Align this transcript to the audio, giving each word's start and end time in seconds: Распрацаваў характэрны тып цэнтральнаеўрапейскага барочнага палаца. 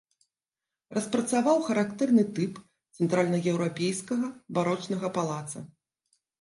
Распрацаваў 0.97 1.57
характэрны 1.67 2.23
тып 2.41 2.57
цэнтральнаеўрапейскага 2.97 4.27
барочнага 4.59 5.07
палаца. 5.21 5.59